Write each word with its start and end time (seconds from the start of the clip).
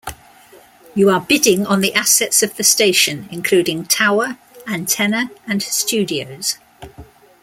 You 0.95 1.11
are 1.11 1.21
bidding 1.21 1.67
on 1.67 1.81
the 1.81 1.93
assets 1.93 2.41
of 2.41 2.55
the 2.55 2.63
station, 2.63 3.29
including 3.31 3.85
tower, 3.85 4.39
antenna, 4.65 5.29
and 5.45 5.61
studios. 5.61 6.57